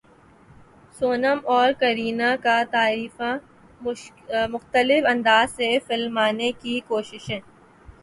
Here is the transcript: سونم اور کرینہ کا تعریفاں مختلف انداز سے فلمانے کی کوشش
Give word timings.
سونم 0.99 1.39
اور 1.47 1.71
کرینہ 1.79 2.29
کا 2.43 2.57
تعریفاں 2.71 3.33
مختلف 4.49 5.05
انداز 5.09 5.55
سے 5.55 5.77
فلمانے 5.87 6.51
کی 6.61 6.79
کوشش 6.87 7.31